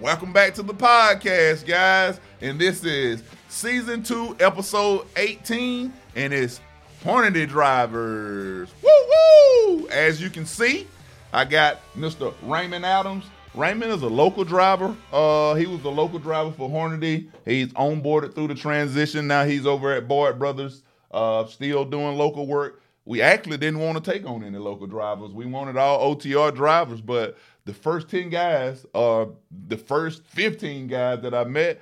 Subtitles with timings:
[0.00, 2.20] Welcome back to the podcast, guys.
[2.42, 6.60] And this is season two, episode 18, and it's
[7.02, 8.68] Hornady Drivers.
[8.82, 8.90] Woo
[9.70, 9.88] woo!
[9.88, 10.86] As you can see,
[11.32, 12.34] I got Mr.
[12.42, 13.24] Raymon Adams.
[13.54, 14.94] Raymon is a local driver.
[15.10, 17.28] Uh, he was a local driver for Hornady.
[17.46, 19.26] He's onboarded through the transition.
[19.26, 22.82] Now he's over at Boyd Brothers, uh, still doing local work.
[23.06, 25.32] We actually didn't want to take on any local drivers.
[25.32, 29.26] We wanted all OTR drivers, but the first 10 guys, uh,
[29.68, 31.80] the first 15 guys that I met,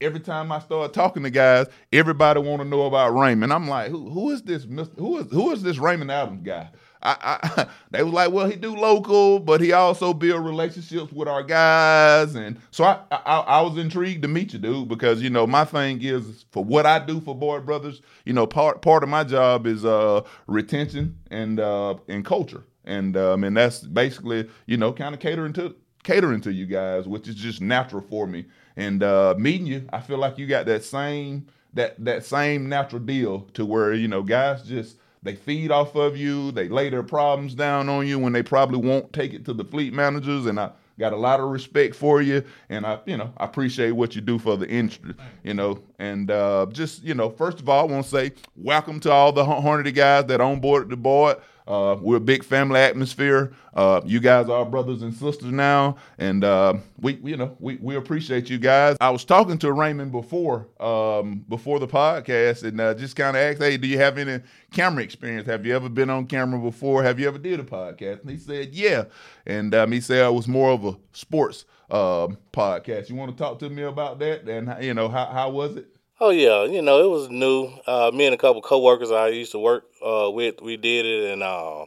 [0.00, 3.52] every time I start talking to guys, everybody want to know about Raymon.
[3.52, 4.66] I'm like, who, who is this?
[4.66, 4.98] Mr.
[4.98, 6.70] Who is who is this Raymon Adams guy?
[7.02, 11.28] I, I, they was like, well, he do local, but he also build relationships with
[11.28, 15.30] our guys, and so I, I, I was intrigued to meet you, dude, because you
[15.30, 19.02] know my thing is for what I do for Boyd Brothers, you know, part part
[19.02, 24.48] of my job is uh retention and uh and culture, and um and that's basically
[24.66, 28.26] you know kind of catering to catering to you guys, which is just natural for
[28.26, 32.68] me, and uh meeting you, I feel like you got that same that that same
[32.68, 36.50] natural deal to where you know guys just they feed off of you.
[36.50, 39.64] They lay their problems down on you when they probably won't take it to the
[39.64, 40.46] fleet managers.
[40.46, 42.42] And I got a lot of respect for you.
[42.68, 45.14] And I, you know, I appreciate what you do for the industry,
[45.44, 45.80] you know.
[45.98, 49.32] And uh, just, you know, first of all, I want to say welcome to all
[49.32, 51.36] the Hornady guys that onboarded the Boyd.
[51.66, 53.52] Uh, we're a big family atmosphere.
[53.74, 57.96] Uh, you guys are brothers and sisters now, and uh, we, you know, we, we
[57.96, 58.96] appreciate you guys.
[59.00, 63.42] I was talking to Raymon before, um, before the podcast, and uh, just kind of
[63.42, 65.46] asked, "Hey, do you have any camera experience?
[65.46, 67.02] Have you ever been on camera before?
[67.02, 69.04] Have you ever did a podcast?" And he said, "Yeah,"
[69.46, 73.08] and um, he said it was more of a sports um, podcast.
[73.08, 74.48] You want to talk to me about that?
[74.48, 75.86] And you know, how how was it?
[76.24, 77.72] Oh yeah, you know it was new.
[77.84, 81.32] Uh, me and a couple coworkers I used to work uh, with, we did it,
[81.32, 81.86] and uh,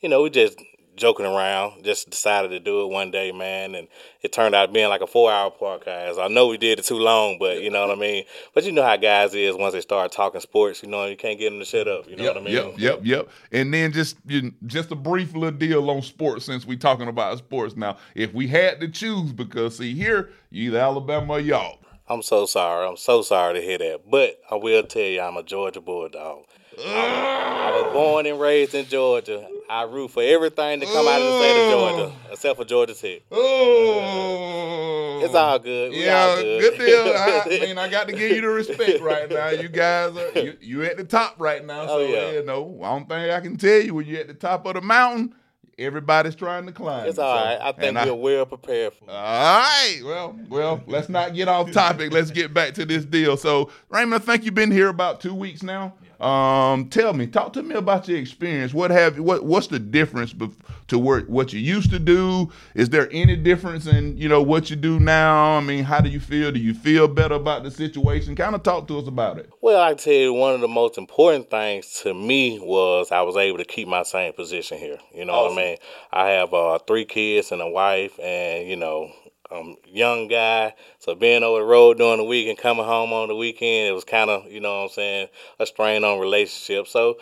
[0.00, 0.58] you know we just
[0.96, 1.84] joking around.
[1.84, 3.86] Just decided to do it one day, man, and
[4.22, 6.18] it turned out being like a four-hour podcast.
[6.18, 8.24] I know we did it too long, but you know what I mean.
[8.54, 11.38] But you know how guys is once they start talking sports, you know you can't
[11.38, 12.08] get them to shut up.
[12.08, 12.54] You know yep, what I mean?
[12.54, 13.28] Yep, yep, yep.
[13.52, 17.36] And then just you, just a brief little deal on sports since we talking about
[17.36, 17.98] sports now.
[18.14, 21.80] If we had to choose, because see here, you either Alabama or y'all.
[22.06, 22.86] I'm so sorry.
[22.86, 24.10] I'm so sorry to hear that.
[24.10, 26.44] But I will tell you, I'm a Georgia Bulldog.
[26.78, 29.48] I was born and raised in Georgia.
[29.70, 32.32] I root for everything to come out of the state of Georgia, mm.
[32.32, 33.22] except for Georgia Tech.
[33.30, 35.62] Oh, it's all mm.
[35.62, 35.92] good.
[35.92, 36.60] We yeah, all good.
[36.60, 37.14] good deal.
[37.16, 39.48] I, mean, I got to give you the respect right now.
[39.50, 41.82] You guys are you, you at the top right now.
[41.82, 42.32] Oh, so Oh, yeah.
[42.32, 44.74] you know, I don't think I can tell you when you're at the top of
[44.74, 45.34] the mountain.
[45.78, 47.06] Everybody's trying to climb.
[47.06, 47.58] It's So- all right.
[47.60, 49.10] I think we're well prepared for it.
[49.10, 50.00] All right.
[50.04, 52.12] Well, well, let's not get off topic.
[52.12, 53.36] Let's get back to this deal.
[53.36, 55.94] So, Raymond, I think you've been here about two weeks now.
[56.24, 58.72] Um, tell me, talk to me about your experience.
[58.72, 60.56] What have what what's the difference bef-
[60.88, 62.50] to what you used to do?
[62.74, 65.58] Is there any difference in you know what you do now?
[65.58, 66.50] I mean, how do you feel?
[66.50, 68.34] Do you feel better about the situation?
[68.36, 69.50] Kind of talk to us about it.
[69.60, 73.36] Well, I tell you, one of the most important things to me was I was
[73.36, 74.98] able to keep my same position here.
[75.14, 75.76] You know what I mean?
[76.10, 79.12] I have uh, three kids and a wife, and you know,
[79.50, 80.74] I'm young guy.
[80.98, 83.92] So being over the road during the week and coming home on the weekend, it
[83.92, 85.28] was kind of, you know what I'm saying,
[85.58, 86.88] a strain on relationship.
[86.88, 87.18] So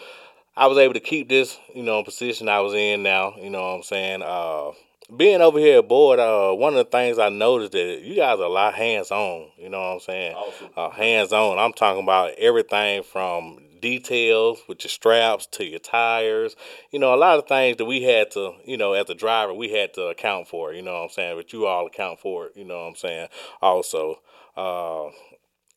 [0.57, 3.35] I was able to keep this, you know, position I was in now.
[3.37, 4.23] You know what I'm saying?
[4.23, 4.73] Uh,
[5.17, 8.39] being over here at Boyd, uh, one of the things I noticed that you guys
[8.39, 9.49] are a lot hands on.
[9.59, 10.37] You know what I'm saying?
[10.77, 11.59] Uh, hands on.
[11.59, 16.57] I'm talking about everything from details with your straps to your tires.
[16.91, 19.53] You know, a lot of things that we had to, you know, as a driver,
[19.53, 20.73] we had to account for.
[20.73, 21.37] You know what I'm saying?
[21.37, 22.53] But you all account for it.
[22.57, 23.29] You know what I'm saying?
[23.61, 24.21] Also.
[24.57, 25.11] Uh,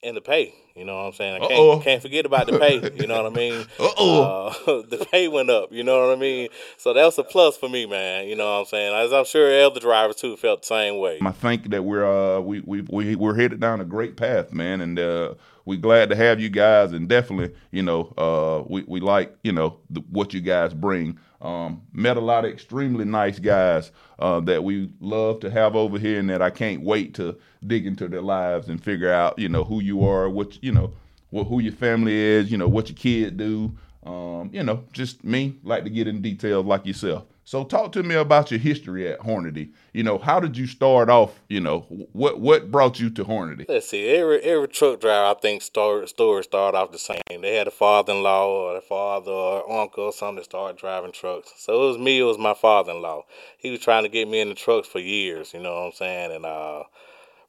[0.03, 1.41] and the pay, you know what I'm saying?
[1.41, 3.65] I can't, can't forget about the pay, you know what I mean?
[3.79, 4.53] Uh-oh.
[4.67, 6.49] Uh, the pay went up, you know what I mean?
[6.77, 8.93] So that was a plus for me, man, you know what I'm saying?
[8.93, 11.17] As I'm sure other drivers too felt the same way.
[11.21, 14.79] I think that we're uh, we we we we're headed down a great path, man,
[14.81, 15.33] and uh,
[15.65, 19.51] we're glad to have you guys, and definitely, you know, uh, we we like you
[19.51, 21.19] know the, what you guys bring.
[21.41, 25.99] Um, met a lot of extremely nice guys uh, that we love to have over
[25.99, 29.49] here, and that I can't wait to dig into their lives and figure out, you
[29.49, 30.93] know, who you are, what you know,
[31.31, 33.75] what who your family is, you know, what your kid do.
[34.05, 37.25] Um, you know, just me like to get in details like yourself.
[37.47, 39.71] So talk to me about your history at Hornady.
[39.93, 41.39] You know, how did you start off?
[41.47, 41.81] You know,
[42.11, 43.65] what what brought you to Hornady?
[43.69, 47.21] Let's see, every every truck driver, I think, story, story started off the same.
[47.29, 51.53] They had a father-in-law or a father or uncle or something that started driving trucks.
[51.57, 53.25] So it was me, it was my father-in-law.
[53.59, 55.91] He was trying to get me in the trucks for years, you know what I'm
[55.91, 56.31] saying?
[56.31, 56.83] And uh,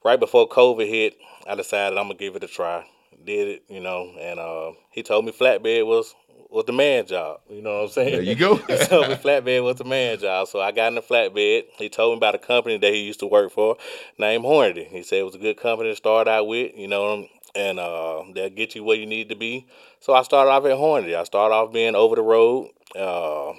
[0.05, 1.17] right before COVID hit,
[1.49, 2.87] I decided I'm gonna give it a try.
[3.25, 6.15] Did it, you know, and uh, he told me flatbed was
[6.57, 7.41] was the man job.
[7.51, 8.13] You know what I'm saying?
[8.13, 8.57] There you go.
[8.57, 10.49] he told me flatbed was the man job.
[10.49, 11.65] So I got in the flatbed.
[11.77, 13.77] He told me about a company that he used to work for
[14.19, 14.89] named Hornady.
[14.89, 18.23] He said it was a good company to start out with, you know, and uh,
[18.35, 19.67] they'll get you where you need to be.
[20.01, 21.15] So I started off at Hornady.
[21.15, 22.71] I started off being over the road.
[22.95, 23.51] Uh,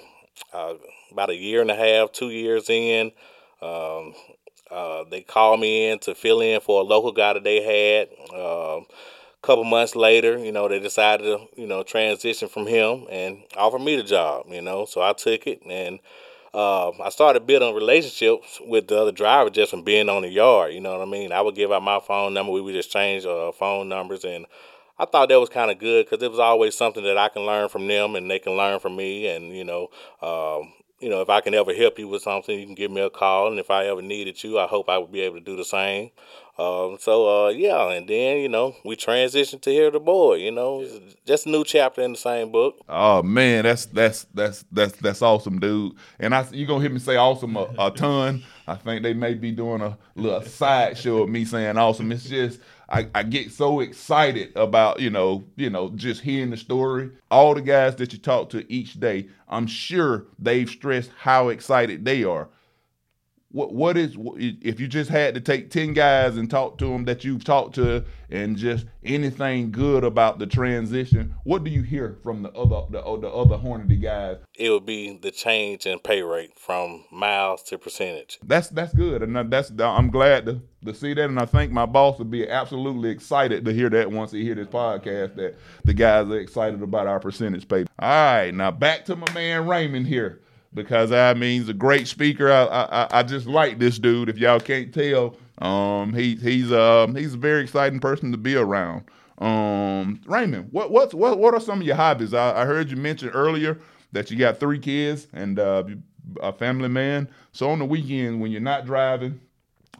[0.52, 0.74] uh,
[1.12, 3.12] about a year and a half, two years in,
[3.62, 4.14] um,
[4.70, 8.08] uh, they called me in to fill in for a local guy that they had.
[8.34, 8.86] Um,
[9.42, 13.78] couple months later, you know, they decided to, you know, transition from him and offer
[13.78, 14.84] me the job, you know.
[14.84, 16.00] So I took it and
[16.52, 20.72] uh, I started building relationships with the other driver just from being on the yard,
[20.72, 21.32] you know what I mean?
[21.32, 24.46] I would give out my phone number, we would just change uh, phone numbers and
[24.98, 27.46] I thought that was kind of good because it was always something that I can
[27.46, 29.28] learn from them and they can learn from me.
[29.28, 29.88] And, you know,
[30.20, 33.00] um, you know, if I can ever help you with something, you can give me
[33.00, 33.48] a call.
[33.48, 35.64] And if I ever needed you, I hope I would be able to do the
[35.64, 36.10] same.
[36.58, 40.50] Um, so, uh, yeah, and then, you know, we transitioned to hear the Boyd, you
[40.50, 40.84] know,
[41.24, 42.80] just a new chapter in the same book.
[42.88, 45.92] Oh, man, that's, that's, that's, that's, that's awesome, dude.
[46.18, 48.42] And I, you going to hear me say awesome a, a ton.
[48.66, 52.10] I think they may be doing a little side show of me saying awesome.
[52.10, 52.58] It's just,
[52.88, 57.10] I, I get so excited about you know you know just hearing the story.
[57.30, 62.04] All the guys that you talk to each day, I'm sure they've stressed how excited
[62.04, 62.48] they are
[63.50, 67.04] what what is if you just had to take 10 guys and talk to them
[67.04, 72.18] that you've talked to and just anything good about the transition what do you hear
[72.22, 74.36] from the other the, oh, the other hornady guys?
[74.54, 78.38] It would be the change in pay rate from miles to percentage.
[78.42, 81.86] That's that's good and that's i'm glad to, to see that and i think my
[81.86, 85.94] boss would be absolutely excited to hear that once he hear this podcast that the
[85.94, 87.84] guys are excited about our percentage pay.
[87.98, 90.42] All right now back to my man raymon here
[90.74, 92.50] because I mean he's a great speaker.
[92.50, 94.28] I I, I just like this dude.
[94.28, 98.56] If y'all can't tell, um, he he's um he's a very exciting person to be
[98.56, 99.04] around.
[99.38, 102.34] Um, Raymon, what what's what what are some of your hobbies?
[102.34, 103.78] I, I heard you mention earlier
[104.12, 105.84] that you got three kids and uh,
[106.42, 107.28] a family man.
[107.52, 109.40] So on the weekend when you're not driving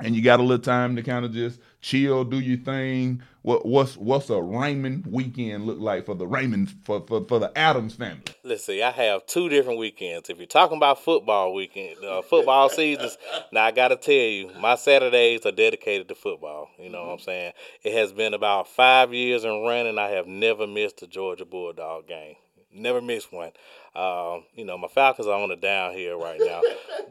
[0.01, 3.23] and you got a little time to kind of just chill, do your thing.
[3.43, 7.57] What what's what's a Raymon weekend look like for the Raymon for, for, for the
[7.57, 8.23] Adams family?
[8.45, 10.29] Let's see, I have two different weekends.
[10.29, 13.17] If you're talking about football weekend, uh, football seasons,
[13.53, 16.69] now I got to tell you, my Saturdays are dedicated to football.
[16.79, 17.53] You know what I'm saying?
[17.83, 19.99] It has been about five years and running.
[19.99, 22.37] I have never missed a Georgia Bulldog game.
[22.71, 23.53] Never missed one.
[23.99, 26.63] Um, you know, my Falcons are on the down here right now.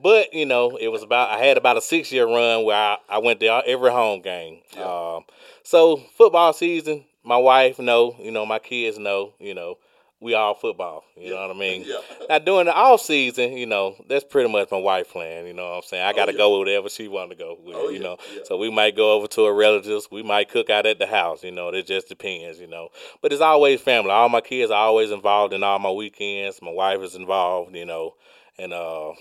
[0.02, 2.98] but, you know, it was about, I had about a six year run where I,
[3.10, 4.60] I went to every home game.
[4.74, 5.16] Yeah.
[5.16, 5.26] Um,
[5.64, 9.78] so, football season, my wife know, you know, my kids know, you know,
[10.20, 11.04] we all football.
[11.16, 11.30] You yeah.
[11.36, 11.86] know what I mean?
[11.88, 12.00] Yeah.
[12.30, 15.46] Now during the off season, you know, that's pretty much my wife plan.
[15.46, 16.04] You know what I'm saying?
[16.04, 16.38] I got to oh, yeah.
[16.38, 17.58] go wherever she want to go.
[17.64, 20.10] With, oh, you know, so we might go over to a relatives.
[20.12, 21.44] We might cook out at the house.
[21.44, 22.60] You know, it just depends.
[22.60, 22.90] You know,
[23.22, 24.12] but it's always family.
[24.12, 26.62] All my kids are always involved in all my weekends.
[26.62, 27.76] My wife is involved.
[27.76, 28.16] You know,
[28.60, 29.14] and uh,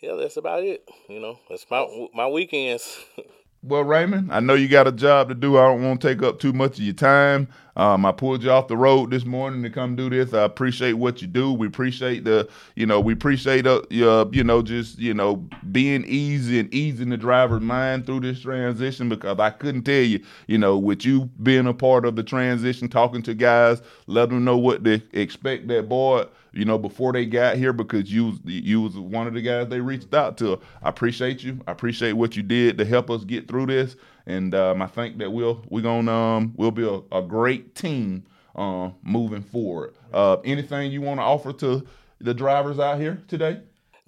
[0.00, 0.88] yeah, that's about it.
[1.08, 3.04] You know, that's my my weekends.
[3.62, 5.58] Well, Raymon, I know you got a job to do.
[5.58, 7.48] I don't want to take up too much of your time.
[7.76, 10.32] Um, I pulled you off the road this morning to come do this.
[10.32, 11.52] I appreciate what you do.
[11.52, 16.58] We appreciate the, you know, we appreciate uh, you know, just you know, being easy
[16.58, 20.78] and easing the driver's mind through this transition because I couldn't tell you, you know,
[20.78, 24.82] with you being a part of the transition, talking to guys, let them know what
[24.84, 29.26] to expect that Boyd, you know, before they got here because you you was one
[29.26, 30.58] of the guys they reached out to.
[30.82, 31.60] I appreciate you.
[31.66, 35.18] I appreciate what you did to help us get through this and um, I think
[35.18, 39.94] that we'll we're gonna um, we'll be a, a great team uh, moving forward.
[40.12, 41.86] Uh, anything you want to offer to
[42.20, 43.60] the drivers out here today?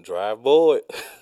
[0.03, 0.83] Drive Boyd.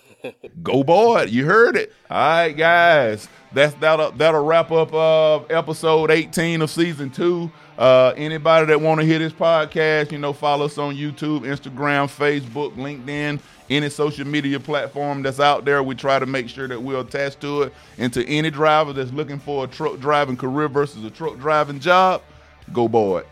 [0.62, 1.30] Go Boyd!
[1.30, 1.92] You heard it.
[2.11, 3.28] All right, guys.
[3.52, 7.50] That's that'll that'll wrap up uh, episode 18 of season two.
[7.78, 12.06] Uh, anybody that want to hear this podcast, you know, follow us on YouTube, Instagram,
[12.08, 15.82] Facebook, LinkedIn any social media platform that's out there.
[15.82, 17.75] We try to make sure that we're attached to it.
[17.99, 21.80] And to any driver that's looking for a truck driving career versus a truck driving
[21.80, 22.23] job,
[22.73, 23.26] go Boyd.